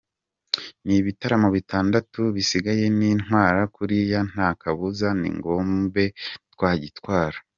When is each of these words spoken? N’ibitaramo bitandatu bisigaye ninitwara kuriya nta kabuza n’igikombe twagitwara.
N’ibitaramo 0.85 1.47
bitandatu 1.57 2.21
bisigaye 2.35 2.83
ninitwara 2.97 3.61
kuriya 3.75 4.19
nta 4.31 4.49
kabuza 4.61 5.07
n’igikombe 5.19 6.03
twagitwara. 6.53 7.37